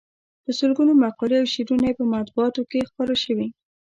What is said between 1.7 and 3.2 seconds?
یې په مطبوعاتو کې خپاره